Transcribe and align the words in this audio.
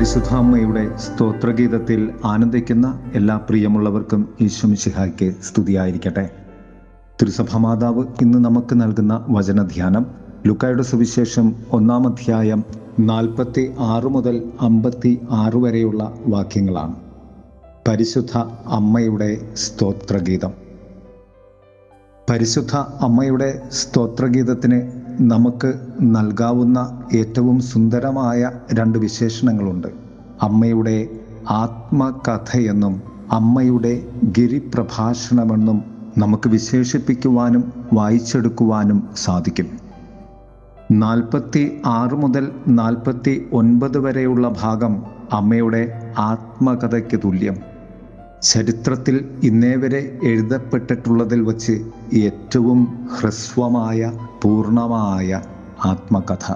പരിശുദ്ധ 0.00 0.34
അമ്മയുടെ 0.34 0.96
സ്തോത്രഗീതത്തിൽ 0.96 2.10
ആനന്ദിക്കുന്ന 2.24 3.00
എല്ലാ 3.14 3.36
പ്രിയമുള്ളവർക്കും 3.36 4.28
ഈശ്വമിശിഹായ്ക്ക് 4.40 5.34
സ്തുതിയായിരിക്കട്ടെ. 5.42 6.30
തിരുസഭമാതാവ് 7.22 8.04
ഇന്ന് 8.22 8.38
നമുക്ക് 8.38 8.80
നൽകുന്ന 8.80 9.26
വചനധ്യാനം 9.28 10.06
ലുക്കായുടെ 10.46 10.82
സുവിശേഷം 10.82 11.54
ഒന്നാം 11.70 12.06
അധ്യായം 12.06 12.64
നാൽപ്പത്തി 13.00 13.74
ആറ് 13.78 14.04
മുതൽ 14.04 14.52
അമ്പത്തി 14.60 15.20
ആറ് 15.30 15.56
വരെയുള്ള 15.56 16.14
വാക്യങ്ങളാണ്. 16.26 16.96
പരിശുദ്ധ 17.88 18.38
അമ്മയുടെ 18.66 19.52
സ്തോത്രഗീതം. 19.54 20.52
പരിശുദ്ധ 22.30 22.76
അമ്മയുടെ 22.76 23.62
സ്തോത്രഗീതത്തിന് 23.72 24.99
നമുക്ക് 25.20 25.74
നൽകാവുന്ന 26.00 27.02
ഏറ്റവും 27.14 27.60
സുന്ദരമായ 27.60 28.50
രണ്ട് 28.72 28.98
വിശേഷണങ്ങളുണ്ട്. 28.98 29.88
അമ്മയുടെ 30.42 31.08
ആത്മകഥയെന്നും 31.50 33.02
അമ്മയുടെ 33.32 34.08
ഗിരിപ്രഭാഷണമെന്നും 34.38 35.84
നമുക്ക് 36.18 36.48
വിശേഷിപ്പിക്കുവാനും 36.48 37.72
വായിച്ചെടുക്കുവാനും 37.92 39.08
സാധിക്കും. 39.16 39.66
നാൽപ്പത്തി 40.92 41.80
ആറ് 41.86 42.14
മുതൽ 42.14 42.50
നാൽപ്പത്തി 42.68 43.48
ഒൻപത് 43.52 43.98
വരെയുള്ള 43.98 44.54
ഭാഗം 44.62 45.02
അമ്മയുടെ 45.32 46.12
ആത്മകഥയ്ക്ക് 46.18 47.20
തുല്യം. 47.24 47.69
ചരിത്രത്തിൽ 48.42 49.40
ഇന്നേ 49.42 49.74
വരെ 49.76 50.18
എഴുതപ്പെട്ടിട്ടുള്ളതിൽ 50.22 51.40
വച്ച് 51.40 51.84
ഏറ്റവും 52.12 53.08
ഹ്രസ്വമായ 53.16 54.12
പൂർണമായ 54.42 55.42
ആത്മകഥ. 55.84 56.54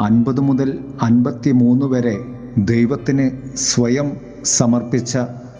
അൻപത് 0.00 0.40
മുതൽ 0.40 0.78
അൻപത്തി 1.02 1.50
മൂന്ന് 1.50 1.86
വരെ 1.86 2.18
ദൈവത്തിന് 2.58 3.30
സ്വയം 3.54 4.12
സമർപ്പിച്ച 4.44 5.18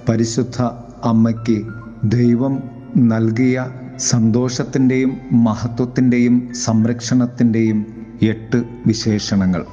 പരിശുദ്ധ 0.09 0.63
അമ്മയ്ക്ക് 1.05 1.67
ദൈവം 2.05 2.63
നൽകിയ 2.97 3.67
സന്തോഷത്തിന്റെയും 3.99 5.17
മഹത്വത്തിന്റെയും 5.33 6.53
സംരക്ഷണത്തിന്റെയും 6.55 7.87
എട്ട് 8.23 8.65
വിശേഷണങ്ങൾ. 8.87 9.65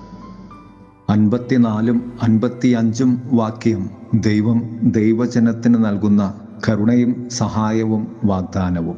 അൻപത്തിനാലും 1.09 2.13
അൻപത്തി 2.21 2.67
അഞ്ചും 2.67 3.21
വാക്യം 3.31 3.96
ദൈവം 4.13 4.79
ദൈവജനത്തിന് 4.81 5.85
നൽകുന്ന 5.85 6.33
കരുണയും 6.69 7.29
സഹായവും 7.29 8.15
വാഗ്ദാനവും. 8.25 8.97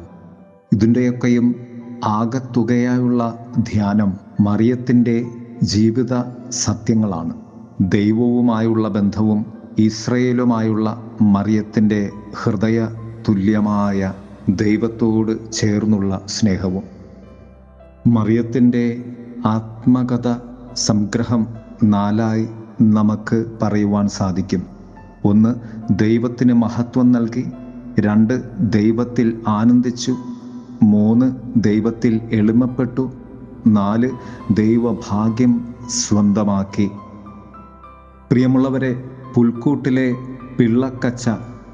ഇതിന്റെയൊക്കെയും 0.72 1.54
ആകത്തുകയായുള്ള 2.04 3.38
ധ്യാനം 3.58 4.14
മറിയത്തിന്റെ 4.40 5.24
ജീവിത 5.62 6.20
സത്യങ്ങളാണ്. 6.50 7.34
ദൈവവുമായുള്ള 7.80 8.88
ബന്ധവും 8.88 9.46
ഇസ്രയേലുമായുള്ള 9.78 11.02
മറിയത്തിന്റെ 11.22 12.10
ഹൃദയ 12.42 12.88
തുല്യമായ 13.28 14.12
ദൈവത്തോട് 14.48 15.52
ചേർന്നുള്ള 15.52 16.20
സ്നേഹവും. 16.28 16.82
മറിയത്തിന്റെ 18.06 19.04
ആത്മകഥ 19.46 20.34
സംഗ്രഹം 20.76 21.46
നാലായി 21.84 22.48
നമുക്ക് 22.82 23.44
പറയുവാൻ 23.62 24.08
സാധിക്കും. 24.08 24.79
ഒന്ന് 25.24 25.54
ദൈവത്തിന് 25.98 26.52
മഹത്വം 26.52 27.12
നൽകി. 27.12 27.46
രണ്ട് 28.00 28.42
ദൈവത്തിൽ 28.72 29.40
ആനന്ദിച്ചു. 29.48 30.16
മൂന്ന് 30.82 31.32
ദൈവത്തിൽ 31.56 32.20
എളിമപ്പെട്ടു. 32.32 33.12
നാല് 33.66 34.10
ദൈവഭാഗ്യം 34.54 35.74
സ്വന്തമാക്കി. 35.88 36.90
പ്രിയമുള്ളവരെ 38.30 39.10
പുൽക്കൂട്ടിലെ 39.34 40.14
പിള്ളക്കച്ച 40.58 41.30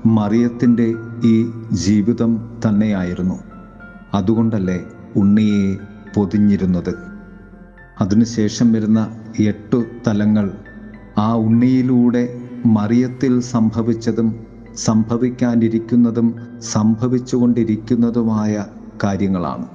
മറിയത്തിന്റെ 0.07 0.95
ഈ 1.25 1.51
ജീവിതം 1.73 2.51
തന്നെയായിരുന്നു. 2.69 3.41
അതുകൊണ്ടല്ലേ 4.15 4.85
ഉണ്ണിയെ 5.17 5.77
പൊതിഞ്ഞിരുന്നത്? 6.15 6.95
അതിനുശേഷം 8.01 8.73
വരുന്ന 8.73 9.17
എട്ടു 9.41 9.85
തലങ്ങൾ 10.07 10.51
ആ 11.19 11.35
ഉണ്ണിയിലൂടെ 11.35 12.46
മറിയത്തിൽ 12.67 13.41
സംഭവിച്ചതും 13.41 14.47
സംഭവിക്കാനിരിക്കുന്നതും 14.77 16.35
സംഭവിച്ചുകൊണ്ടിരിക്കുന്നതുമായ 16.61 18.65
കാര്യങ്ങളാണ്. 19.05 19.67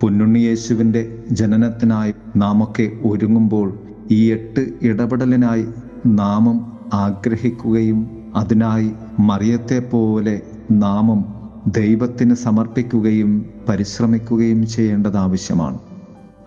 പൊന്നുണ്ണിയേശുവിന്റെ 0.00 1.24
ജനനത്തിനായി 1.30 2.14
നാമൊക്കെ 2.36 2.92
ഒരുങ്ങുമ്പോൾ 3.04 3.78
ഈ 4.10 4.32
എട്ട് 4.32 4.74
ഇടപെടലിനായി 4.82 5.66
നാമം 6.06 6.72
ആഗ്രഹിക്കുകയും 6.94 8.10
അതിനായി 8.36 8.92
മറിയത്തെ 9.18 9.78
പോലെ 9.78 10.40
നാമം 10.70 11.24
ദൈവത്തിന് 11.66 12.34
സമർപ്പിക്കുകയും 12.34 13.46
പരിശ്രമിക്കുകയും 13.68 14.66
ചെയ്യേണ്ടത് 14.66 15.16
ആവശ്യമാണ്. 15.16 15.78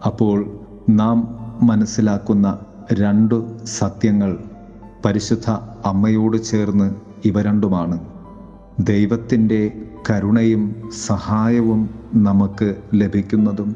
അപ്പോൾ 0.06 0.60
നാം 0.90 1.40
മനസ്സിലാക്കുന്ന 1.62 2.60
രണ്ടു 2.94 3.58
സത്യങ്ങൾ 3.66 4.38
പരിശുദ്ധ 5.06 5.48
അമ്മയോട് 5.86 6.38
ചേർന്ന് 6.44 6.88
ഇവ 7.26 7.42
രണ്ടുമാണ്. 7.42 7.98
ദൈവത്തിന്റെ 8.80 9.62
കരുണയും 10.10 10.64
സഹായവും 11.08 11.82
നമുക്ക് 12.28 12.70
ലഭിക്കുന്നതും 12.94 13.70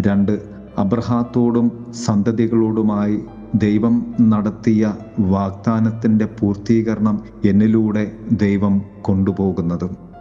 രണ്ട് 0.00 0.34
അബ്രഹാത്തോടും 0.78 1.66
സന്തതികളോടുമായി 2.06 3.16
ദൈവം 3.54 3.94
നടത്തിയ 4.20 4.82
വാഗ്ദാനത്തിന്റെ 5.34 6.24
പൂർത്തീകരണം 6.38 7.16
എന്നിലൂടെ 7.44 8.04
ദൈവം 8.36 8.74
കൊണ്ടുപോകുന്നതും. 9.02 10.11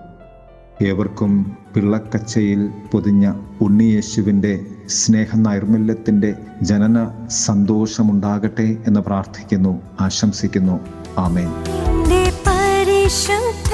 ഏവർക്കും 0.81 1.57
പിള്ളക്കച്ചയിൽ 1.75 2.69
പൊതിഞ്ഞ 2.91 3.33
ഉണ്ണിയേശുവിന്റെ 3.61 4.65
സ്നേഹനൈർമല്യത്തിന്റെ 4.87 6.33
ജനന 6.61 7.27
സന്തോഷമുണ്ടാകട്ടെ 7.27 8.77
എന്ന് 8.87 8.99
പ്രാർത്ഥിക്കുന്നു 8.99 9.81
ആശംസിക്കുന്നു. 10.01 10.79
ആമേൻ. 11.17 11.49
പരിശുദ്ധ 12.47 13.71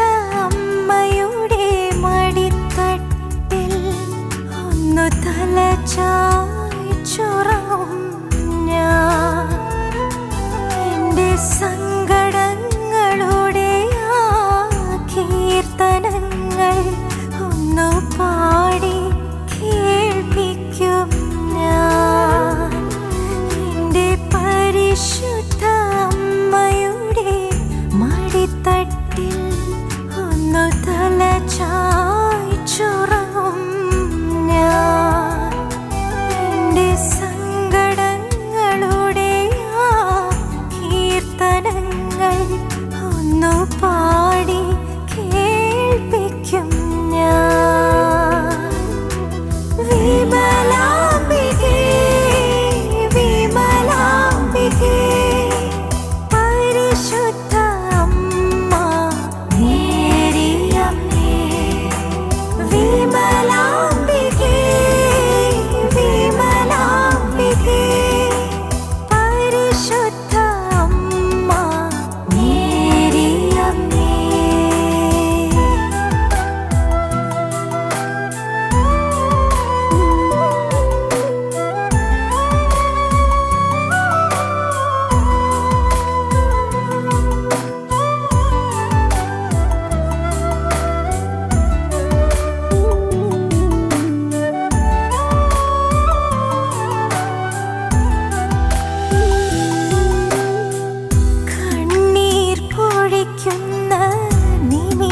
ഞാൻ. 11.59 11.86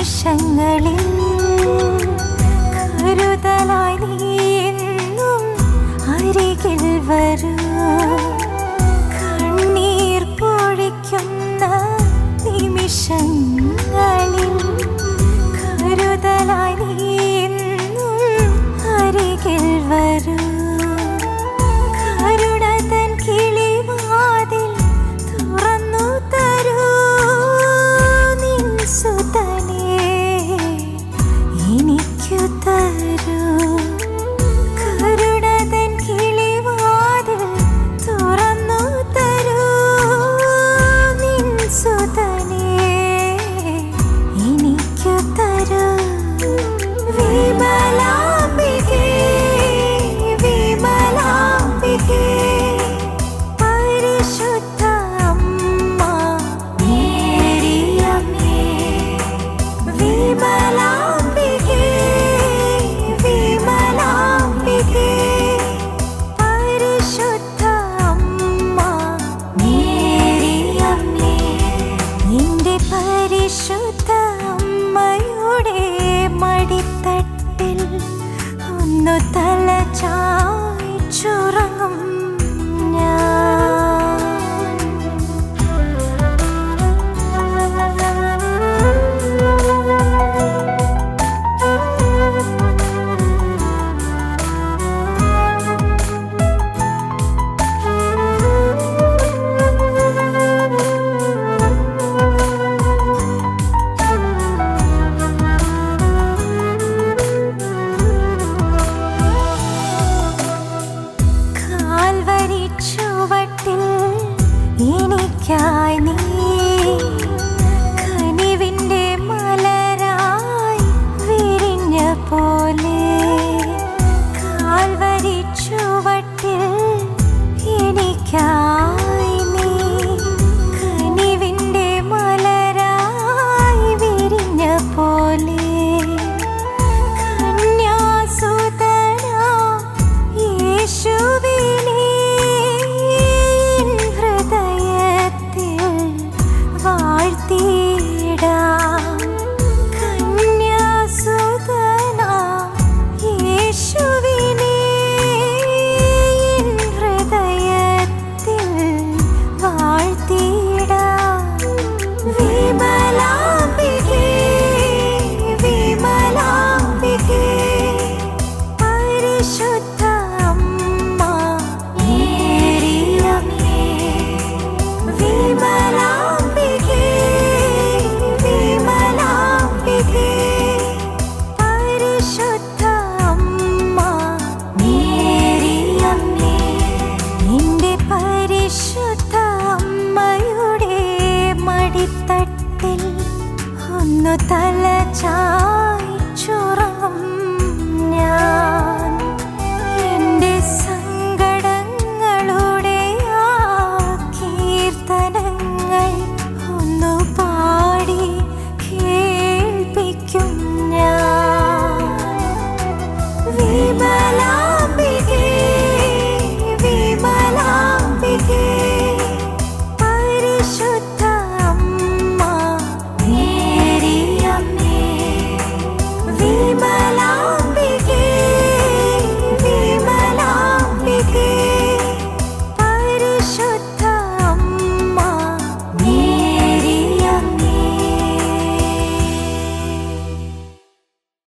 നിമിഷങ്ങളിൽ 0.05 0.99
കരുതലായി 2.95 4.09
നീന്നും 4.21 5.43
അരികിൽ 6.15 6.83
വരൂ. 7.07 7.53
കണ്ണീർ 9.15 10.23
പൊഴിക്കുന്ന 10.41 11.63
നിമിഷങ്ങളിൽ 12.45 13.65
കരുതലായി 15.81 16.89
നീന്നും 17.01 18.53
അരികിൽ 18.97 19.65
വരൂ. 19.89 20.37